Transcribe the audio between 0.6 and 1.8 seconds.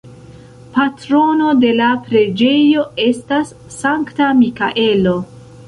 Patrono de